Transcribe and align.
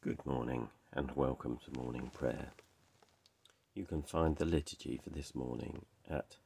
Good 0.00 0.24
morning 0.24 0.68
and 0.92 1.10
welcome 1.16 1.58
to 1.64 1.72
morning 1.76 2.12
prayer. 2.14 2.52
You 3.74 3.84
can 3.84 4.02
find 4.02 4.36
the 4.36 4.44
liturgy 4.44 5.00
for 5.02 5.10
this 5.10 5.34
morning 5.34 5.86
at 6.08 6.36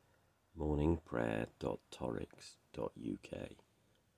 morningprayer.torrix.uk 0.58 3.50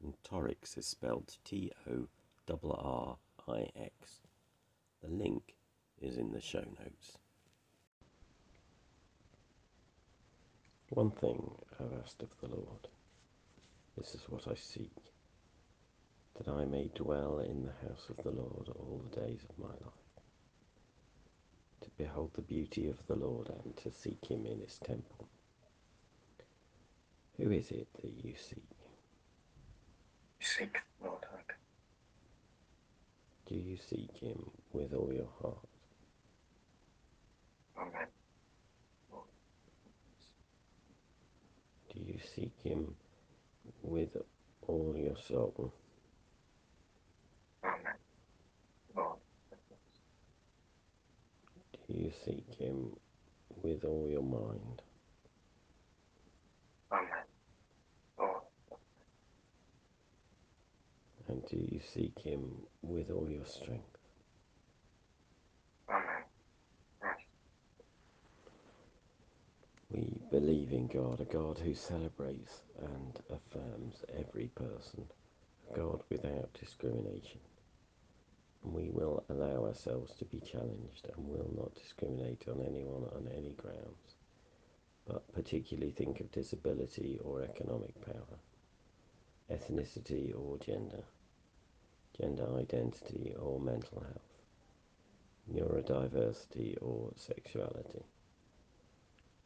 and 0.01 0.15
Torrix 0.23 0.79
is 0.79 0.87
spelled 0.87 1.37
T 1.45 1.73
O 1.91 2.07
R 2.49 2.59
R 2.63 3.17
I 3.49 3.71
X. 3.77 4.21
The 5.03 5.11
link 5.11 5.57
is 6.01 6.17
in 6.17 6.31
the 6.31 6.41
show 6.41 6.61
notes. 6.61 7.19
One 10.91 11.11
thing 11.11 11.57
I've 11.81 11.99
asked 12.05 12.23
of 12.23 12.31
the 12.41 12.51
Lord, 12.55 12.87
this 13.99 14.15
is 14.15 14.29
what 14.29 14.47
I 14.47 14.55
seek 14.55 14.93
that 16.37 16.49
I 16.49 16.65
may 16.67 16.91
dwell 16.95 17.41
in 17.41 17.65
the 17.67 17.89
house 17.89 18.09
of 18.11 18.23
the 18.25 18.31
Lord 18.31 18.69
all 18.71 19.05
the 19.11 19.21
days 19.23 19.45
of 19.49 19.59
my 19.59 19.69
life, 19.73 20.07
to 21.83 21.91
behold 21.99 22.33
the 22.35 22.43
beauty 22.43 22.89
of 22.89 23.07
the 23.09 23.17
Lord 23.17 23.51
and 23.65 23.77
to 23.79 23.93
seek 23.93 24.27
him 24.31 24.47
in 24.47 24.61
his 24.61 24.79
temple. 24.79 25.29
Who 27.39 27.51
is 27.51 27.71
it 27.71 27.89
that 28.03 28.13
you 28.25 28.35
seek? 28.37 28.65
Seek, 30.41 30.79
Lord, 31.03 31.25
I 31.33 31.39
Do 33.47 33.57
you 33.57 33.77
seek 33.77 34.17
him 34.19 34.51
with 34.73 34.95
all 34.95 35.13
your 35.13 35.31
heart? 35.43 35.69
Amen. 37.81 38.09
Do 41.95 42.01
you 42.01 42.19
seek 42.35 42.55
him 42.63 42.97
with 43.83 44.17
all 44.67 44.95
your 44.97 45.17
soul? 45.17 45.73
Amen. 47.65 47.95
Lord, 48.97 49.19
Do 51.89 51.95
you 51.95 52.04
seek 52.25 52.55
him 52.55 52.97
with 53.63 53.85
all 53.85 54.09
your 54.09 54.23
mind? 54.23 54.83
Amen. 56.93 57.25
Lord, 58.19 58.43
And 61.29 61.45
do 61.47 61.57
you 61.57 61.81
seek 61.81 62.21
him 62.21 62.67
with 62.83 63.11
all 63.11 63.31
your 63.31 63.47
strength? 63.47 63.99
Amen. 65.91 66.25
Yes, 67.03 67.19
We 69.91 70.21
believe 70.31 70.73
in 70.73 70.89
God, 70.89 71.21
a 71.21 71.25
God 71.27 71.59
who 71.59 71.75
celebrates 71.75 72.63
and 72.83 73.19
affirms 73.31 74.05
every 74.19 74.49
person, 74.49 75.07
a 75.71 75.77
God 75.79 76.03
without 76.11 76.53
discrimination. 76.55 77.41
We 78.65 78.91
will 78.91 79.25
allow 79.29 79.67
ourselves 79.67 80.15
to 80.17 80.25
be 80.25 80.41
challenged 80.41 81.07
and 81.15 81.29
will 81.29 81.51
not 81.55 81.75
discriminate 81.75 82.49
on 82.49 82.63
anyone 82.63 83.05
on 83.15 83.29
any 83.37 83.53
grounds, 83.53 84.17
but 85.07 85.33
particularly 85.35 85.93
think 85.93 86.21
of 86.21 86.33
disability 86.33 87.21
or 87.23 87.43
economic 87.43 87.95
power, 88.05 88.39
ethnicity 89.51 90.35
or 90.35 90.59
gender, 90.59 91.05
gender 92.19 92.49
identity 92.59 93.35
or 93.39 93.61
mental 93.61 94.01
health, 94.01 94.43
neurodiversity 95.53 96.77
or 96.81 97.13
sexuality. 97.17 98.05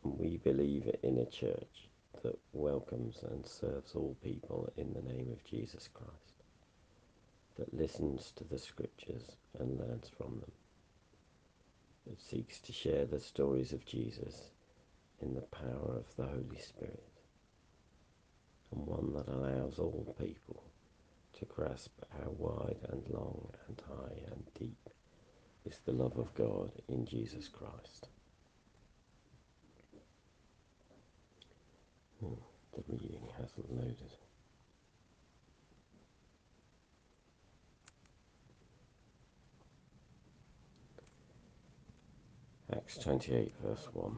We 0.05 0.39
believe 0.39 0.89
in 1.03 1.19
a 1.19 1.27
church 1.27 1.89
that 2.23 2.39
welcomes 2.53 3.19
and 3.23 3.47
serves 3.47 3.95
all 3.97 4.17
people 4.23 4.73
in 4.77 4.93
the 4.95 5.03
name 5.03 5.29
of 5.33 5.45
Jesus 5.45 5.89
Christ, 5.93 6.38
that 7.59 7.75
listens 7.75 8.33
to 8.37 8.45
the 8.45 8.59
scriptures 8.59 9.37
and 9.59 9.79
learns 9.79 10.11
from 10.17 10.39
them, 10.41 10.53
that 12.07 12.21
seeks 12.21 12.61
to 12.61 12.73
share 12.73 13.05
the 13.05 13.21
stories 13.21 13.73
of 13.73 13.85
Jesus 13.85 14.51
in 15.21 15.35
the 15.35 15.43
power 15.43 15.97
of 15.97 16.15
the 16.17 16.27
Holy 16.27 16.61
Spirit, 16.61 17.03
and 18.73 18.87
one 18.87 19.13
that 19.13 19.29
allows 19.29 19.79
all 19.79 20.15
people 20.19 20.63
to 21.39 21.45
grasp 21.47 21.93
how 22.11 22.31
wide 22.31 22.79
and 22.91 23.03
long 23.11 23.51
and 23.67 23.83
high 23.89 24.33
and 24.33 24.45
deep 24.59 24.91
is 25.65 25.79
the 25.85 25.93
love 25.93 26.17
of 26.17 26.35
God 26.35 26.71
in 26.89 27.05
Jesus 27.05 27.49
Christ. 27.49 28.09
Hmm, 32.21 32.35
the 32.73 32.83
reading 32.89 33.29
hasn't 33.39 33.73
loaded. 33.73 34.28
Acts 42.71 42.99
28, 42.99 43.55
verse 43.63 43.89
1. 43.95 44.17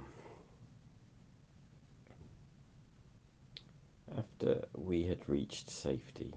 After 4.18 4.64
we 4.74 5.04
had 5.04 5.28
reached 5.28 5.70
safety, 5.70 6.34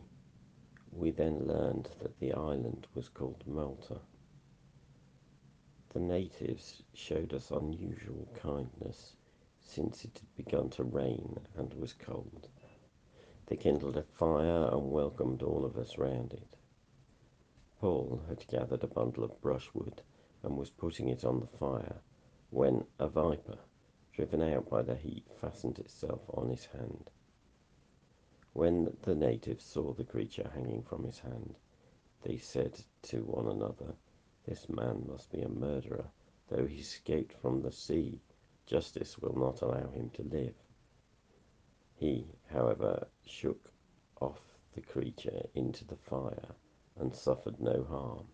we 0.92 1.10
then 1.10 1.48
learned 1.48 1.90
that 2.04 2.20
the 2.20 2.32
island 2.34 2.86
was 2.94 3.10
called 3.10 3.44
Malta. 3.48 4.00
The 5.90 6.02
natives 6.02 6.84
showed 6.94 7.34
us 7.34 7.50
unusual 7.50 8.28
kindness 8.36 9.16
since 9.60 10.06
it 10.06 10.20
had 10.20 10.36
begun 10.36 10.70
to 10.72 10.84
rain 10.84 11.40
and 11.58 11.74
was 11.74 11.94
cold. 11.94 12.48
They 13.48 13.56
kindled 13.56 13.98
a 13.98 14.04
fire 14.04 14.70
and 14.72 14.92
welcomed 14.92 15.42
all 15.42 15.66
of 15.66 15.78
us 15.78 15.98
round 15.98 16.34
it. 16.34 16.58
Paul 17.80 18.22
had 18.30 18.48
gathered 18.48 18.84
a 18.84 18.88
bundle 18.88 19.24
of 19.24 19.42
brushwood 19.42 20.04
and 20.44 20.58
was 20.58 20.70
putting 20.70 21.08
it 21.08 21.24
on 21.24 21.40
the 21.40 21.58
fire 21.58 22.02
when 22.50 22.86
a 23.00 23.08
viper, 23.08 23.58
driven 24.12 24.42
out 24.42 24.70
by 24.70 24.82
the 24.84 24.96
heat, 24.96 25.26
fastened 25.42 25.80
itself 25.80 26.22
on 26.30 26.50
his 26.50 26.66
hand. 26.66 27.10
When 28.54 28.96
the 29.02 29.16
natives 29.16 29.66
saw 29.66 29.94
the 29.94 30.04
creature 30.04 30.52
hanging 30.54 30.84
from 30.84 31.04
his 31.04 31.18
hand, 31.20 31.56
they 32.22 32.38
said 32.38 32.84
to 33.04 33.24
one 33.24 33.48
another, 33.48 33.96
This 34.46 34.70
man 34.70 35.06
must 35.08 35.32
be 35.32 35.42
a 35.42 35.50
murderer. 35.50 36.12
Though 36.50 36.68
he 36.68 36.78
escaped 36.78 37.34
from 37.34 37.62
the 37.62 37.72
sea, 37.72 38.22
justice 38.68 39.18
will 39.18 39.36
not 39.36 39.62
allow 39.62 39.90
him 39.90 40.12
to 40.12 40.24
live. 40.24 40.56
He, 41.96 42.28
however, 42.52 43.08
shook 43.26 43.72
off 44.22 44.42
the 44.76 44.82
creature 44.82 45.50
into 45.56 45.86
the 45.86 45.96
fire 45.96 46.56
and 46.96 47.16
suffered 47.16 47.60
no 47.60 47.84
harm. 47.84 48.28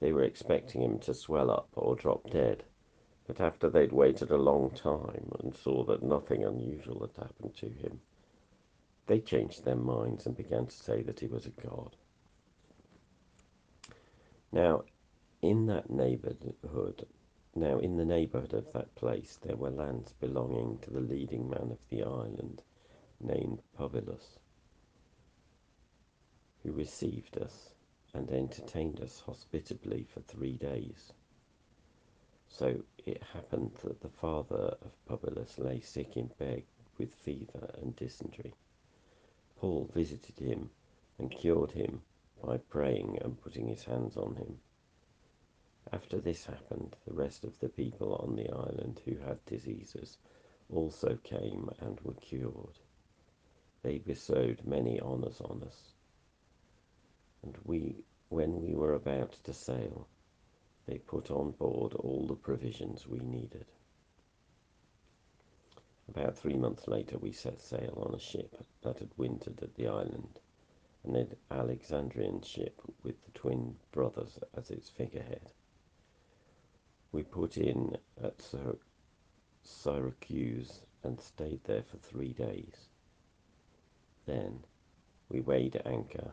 They 0.00 0.12
were 0.12 0.22
expecting 0.22 0.82
him 0.82 0.98
to 1.00 1.14
swell 1.14 1.50
up 1.50 1.68
or 1.74 1.96
drop 1.96 2.30
dead, 2.30 2.64
but 3.26 3.40
after 3.40 3.68
they'd 3.68 3.92
waited 3.92 4.30
a 4.30 4.36
long 4.36 4.70
time 4.70 5.32
and 5.40 5.54
saw 5.56 5.82
that 5.84 6.02
nothing 6.02 6.44
unusual 6.44 7.00
had 7.00 7.16
happened 7.22 7.56
to 7.56 7.68
him, 7.68 8.00
they 9.06 9.20
changed 9.20 9.64
their 9.64 9.74
minds 9.76 10.24
and 10.26 10.36
began 10.36 10.66
to 10.66 10.76
say 10.76 11.02
that 11.02 11.20
he 11.20 11.26
was 11.26 11.46
a 11.46 11.50
god. 11.50 11.96
Now, 14.52 14.84
in 15.42 15.66
that 15.66 15.90
neighborhood, 15.90 17.06
now 17.54 17.78
in 17.78 17.96
the 17.96 18.04
neighborhood 18.04 18.54
of 18.54 18.72
that 18.72 18.94
place, 18.94 19.36
there 19.36 19.56
were 19.56 19.70
lands 19.70 20.12
belonging 20.12 20.78
to 20.78 20.90
the 20.90 21.00
leading 21.00 21.48
man 21.50 21.70
of 21.72 21.88
the 21.88 22.02
island, 22.02 22.62
named 23.20 23.62
Publius, 23.76 24.38
who 26.62 26.72
received 26.72 27.36
us 27.38 27.74
and 28.14 28.30
entertained 28.30 29.00
us 29.00 29.20
hospitably 29.20 30.04
for 30.04 30.20
three 30.20 30.56
days. 30.56 31.12
So 32.48 32.82
it 33.04 33.22
happened 33.22 33.72
that 33.84 34.00
the 34.00 34.08
father 34.08 34.76
of 34.82 35.06
Publius 35.06 35.58
lay 35.58 35.80
sick 35.80 36.16
in 36.16 36.28
bed 36.38 36.64
with 36.96 37.14
fever 37.14 37.70
and 37.80 37.94
dysentery. 37.94 38.54
Paul 39.56 39.90
visited 39.94 40.38
him 40.38 40.70
and 41.18 41.30
cured 41.30 41.72
him 41.72 42.02
by 42.42 42.58
praying 42.58 43.18
and 43.20 43.40
putting 43.40 43.68
his 43.68 43.84
hands 43.84 44.16
on 44.16 44.36
him. 44.36 44.60
After 45.92 46.18
this 46.18 46.44
happened, 46.44 46.96
the 47.06 47.14
rest 47.14 47.44
of 47.44 47.58
the 47.60 47.68
people 47.68 48.14
on 48.16 48.36
the 48.36 48.50
island 48.50 49.00
who 49.04 49.16
had 49.16 49.44
diseases 49.46 50.18
also 50.70 51.16
came 51.22 51.70
and 51.80 52.00
were 52.00 52.14
cured. 52.14 52.78
They 53.82 53.98
bestowed 53.98 54.66
many 54.66 55.00
honours 55.00 55.40
on 55.40 55.62
us. 55.62 55.94
And 57.42 57.56
we, 57.64 58.04
when 58.28 58.60
we 58.60 58.74
were 58.74 58.94
about 58.94 59.32
to 59.44 59.52
sail, 59.52 60.08
they 60.86 60.98
put 60.98 61.30
on 61.30 61.52
board 61.52 61.94
all 61.94 62.26
the 62.26 62.34
provisions 62.34 63.06
we 63.06 63.20
needed. 63.20 63.66
About 66.08 66.38
three 66.38 66.56
months 66.56 66.88
later, 66.88 67.18
we 67.18 67.32
set 67.32 67.60
sail 67.60 68.02
on 68.06 68.14
a 68.14 68.18
ship 68.18 68.64
that 68.82 68.98
had 68.98 69.10
wintered 69.16 69.62
at 69.62 69.74
the 69.74 69.86
island, 69.86 70.40
an 71.04 71.36
Alexandrian 71.50 72.40
ship 72.42 72.80
with 73.02 73.22
the 73.24 73.30
twin 73.32 73.76
brothers 73.92 74.38
as 74.56 74.70
its 74.70 74.88
figurehead. 74.88 75.50
We 77.12 77.22
put 77.22 77.56
in 77.56 77.98
at 78.22 78.42
Syracuse 79.62 80.80
and 81.04 81.20
stayed 81.20 81.64
there 81.64 81.82
for 81.82 81.98
three 81.98 82.32
days. 82.32 82.88
Then 84.26 84.64
we 85.28 85.40
weighed 85.40 85.80
anchor 85.84 86.32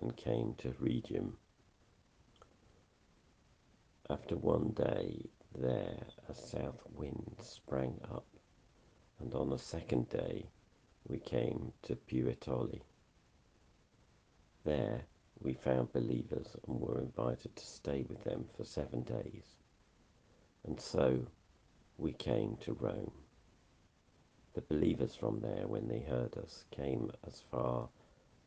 and 0.00 0.16
came 0.16 0.54
to 0.58 0.70
Rhegium. 0.80 1.36
After 4.10 4.36
one 4.36 4.70
day 4.70 5.26
there, 5.54 6.06
a 6.28 6.34
south 6.34 6.82
wind 6.94 7.36
sprang 7.42 8.00
up, 8.10 8.26
and 9.20 9.34
on 9.34 9.50
the 9.50 9.58
second 9.58 10.08
day 10.08 10.46
we 11.06 11.18
came 11.18 11.72
to 11.82 11.96
Puteoli. 11.96 12.82
There 14.64 15.02
we 15.40 15.54
found 15.54 15.92
believers 15.92 16.56
and 16.66 16.80
were 16.80 17.00
invited 17.00 17.54
to 17.54 17.66
stay 17.66 18.04
with 18.08 18.24
them 18.24 18.46
for 18.56 18.64
seven 18.64 19.02
days. 19.02 19.44
And 20.66 20.80
so 20.80 21.26
we 21.96 22.12
came 22.12 22.56
to 22.62 22.72
Rome. 22.72 23.12
The 24.54 24.60
believers 24.62 25.14
from 25.14 25.40
there, 25.40 25.66
when 25.66 25.88
they 25.88 26.00
heard 26.00 26.36
us, 26.36 26.64
came 26.70 27.10
as 27.26 27.42
far 27.50 27.88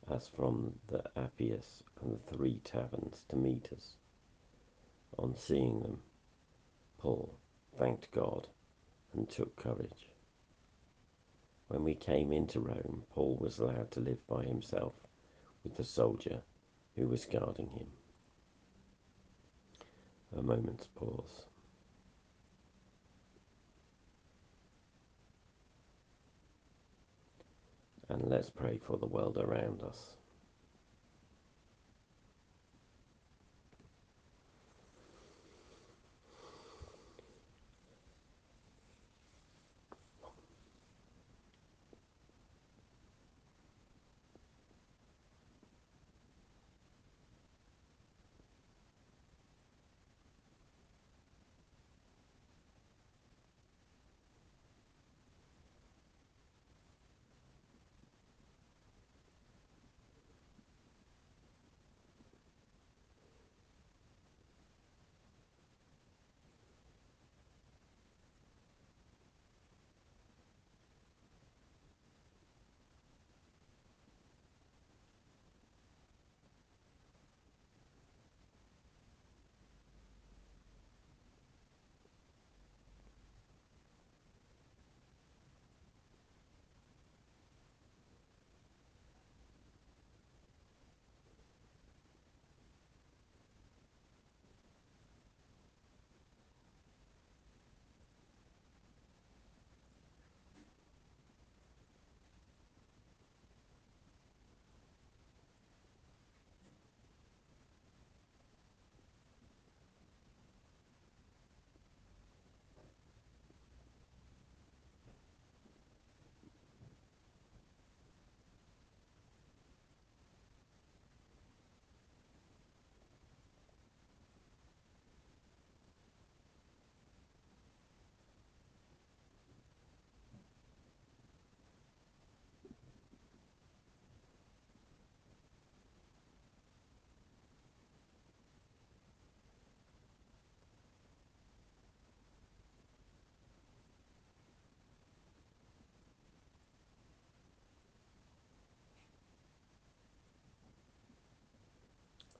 as 0.09 0.27
from 0.27 0.79
the 0.87 1.03
Appius 1.15 1.83
and 2.01 2.11
the 2.11 2.35
Three 2.35 2.59
Taverns 2.63 3.23
to 3.29 3.35
meet 3.35 3.69
us. 3.73 3.97
On 5.17 5.35
seeing 5.35 5.81
them, 5.81 6.01
Paul 6.97 7.37
thanked 7.77 8.11
God 8.11 8.47
and 9.13 9.29
took 9.29 9.55
courage. 9.55 10.09
When 11.67 11.83
we 11.83 11.95
came 11.95 12.31
into 12.31 12.59
Rome, 12.59 13.03
Paul 13.13 13.37
was 13.37 13.59
allowed 13.59 13.91
to 13.91 13.99
live 13.99 14.25
by 14.27 14.43
himself 14.43 14.93
with 15.63 15.75
the 15.75 15.83
soldier 15.83 16.41
who 16.95 17.07
was 17.07 17.25
guarding 17.25 17.69
him. 17.69 17.87
A 20.35 20.41
moment's 20.41 20.87
pause. 20.87 21.45
And 28.11 28.29
let's 28.29 28.49
pray 28.49 28.77
for 28.77 28.97
the 28.97 29.05
world 29.05 29.37
around 29.37 29.81
us. 29.83 30.17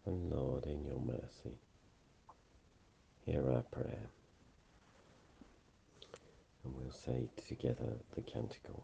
And 0.06 0.32
Lord, 0.32 0.66
in 0.66 0.84
your 0.84 1.00
mercy, 1.00 1.58
hear 3.26 3.52
our 3.52 3.62
prayer. 3.62 4.10
And 6.64 6.76
we'll 6.76 6.92
say 6.92 7.30
together 7.48 7.98
the 8.16 8.22
canticle. 8.22 8.84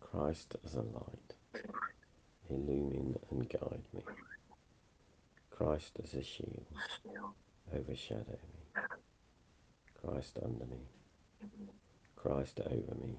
Christ 0.00 0.56
as 0.64 0.74
a 0.74 0.82
light, 0.82 1.64
illumine 2.50 3.18
and 3.30 3.48
guide 3.48 3.82
me. 3.94 4.02
Christ 5.50 5.92
as 6.02 6.12
a 6.14 6.22
shield, 6.22 6.66
overshadow 7.74 8.38
me. 8.54 8.82
Christ 10.00 10.38
under 10.44 10.66
me, 10.66 10.82
Christ 12.16 12.60
over 12.60 12.94
me, 13.00 13.18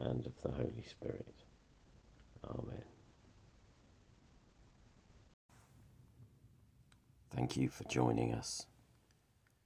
and 0.00 0.26
of 0.26 0.40
the 0.42 0.50
Holy 0.50 0.84
Spirit. 0.88 1.34
Amen. 2.44 2.82
Thank 7.34 7.56
you 7.56 7.68
for 7.68 7.84
joining 7.84 8.34
us. 8.34 8.66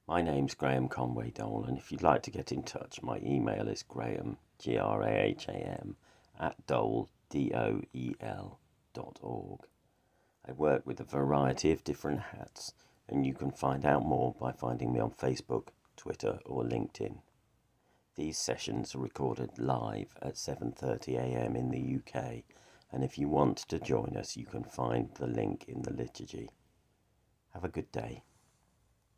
My 0.06 0.22
name's 0.22 0.54
Graham 0.54 0.88
Conway 0.88 1.30
Doel, 1.30 1.66
and 1.66 1.76
if 1.76 1.90
you'd 1.90 2.02
like 2.02 2.22
to 2.22 2.30
get 2.30 2.52
in 2.52 2.62
touch, 2.62 3.02
my 3.02 3.18
email 3.24 3.66
is 3.66 3.82
graham, 3.82 4.36
G 4.58 4.78
R 4.78 5.02
A 5.02 5.10
H 5.10 5.48
A 5.48 5.52
M, 5.52 5.96
at 6.38 6.64
doel, 6.66 7.08
D 7.28 7.52
O 7.52 7.80
E 7.92 8.14
L, 8.20 8.60
dot 8.94 9.18
org. 9.20 9.60
I 10.48 10.52
work 10.52 10.86
with 10.86 11.00
a 11.00 11.04
variety 11.04 11.72
of 11.72 11.82
different 11.82 12.20
hats, 12.20 12.72
and 13.08 13.26
you 13.26 13.34
can 13.34 13.50
find 13.50 13.84
out 13.84 14.04
more 14.04 14.36
by 14.40 14.52
finding 14.52 14.92
me 14.92 15.00
on 15.00 15.10
Facebook, 15.10 15.68
Twitter, 15.96 16.38
or 16.44 16.62
LinkedIn. 16.62 17.18
These 18.16 18.38
sessions 18.38 18.94
are 18.94 18.98
recorded 18.98 19.58
live 19.58 20.16
at 20.22 20.36
7:30 20.36 21.18
a.m. 21.18 21.54
in 21.54 21.70
the 21.70 21.96
UK, 21.96 22.44
and 22.90 23.04
if 23.04 23.18
you 23.18 23.28
want 23.28 23.58
to 23.58 23.78
join 23.78 24.16
us, 24.16 24.38
you 24.38 24.46
can 24.46 24.64
find 24.64 25.12
the 25.16 25.26
link 25.26 25.66
in 25.68 25.82
the 25.82 25.92
liturgy. 25.92 26.48
Have 27.52 27.64
a 27.64 27.68
good 27.68 27.92
day. 27.92 28.22